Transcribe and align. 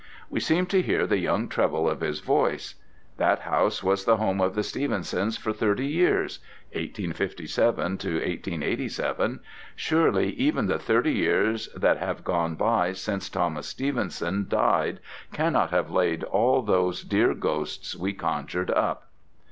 We 0.31 0.39
seemed 0.39 0.67
to 0.71 0.81
hear 0.81 1.05
the 1.05 1.19
young 1.19 1.47
treble 1.47 1.87
of 1.87 1.99
his 2.01 2.21
voice. 2.21 2.73
That 3.17 3.41
house 3.41 3.83
was 3.83 4.03
the 4.03 4.17
home 4.17 4.41
of 4.41 4.55
the 4.55 4.63
Stevensons 4.63 5.37
for 5.37 5.53
thirty 5.53 5.85
years 5.85 6.39
(1857 6.71 7.99
1887)—surely 7.99 10.31
even 10.31 10.65
the 10.65 10.79
thirty 10.79 11.13
years 11.13 11.69
that 11.75 11.97
have 11.97 12.23
gone 12.23 12.55
by 12.55 12.93
since 12.93 13.29
Thomas 13.29 13.67
Stevenson 13.67 14.47
died 14.49 15.01
cannot 15.33 15.69
have 15.69 15.91
laid 15.91 16.23
all 16.23 16.63
those 16.63 17.03
dear 17.03 17.35
ghosts 17.35 17.95
we 17.95 18.11
conjured 18.11 18.71
up! 18.71 19.07